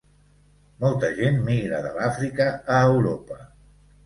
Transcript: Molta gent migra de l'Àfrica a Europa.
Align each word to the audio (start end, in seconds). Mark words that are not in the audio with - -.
Molta 0.83 1.11
gent 1.19 1.37
migra 1.49 1.83
de 1.87 1.91
l'Àfrica 1.99 2.49
a 2.79 2.81
Europa. 2.89 3.41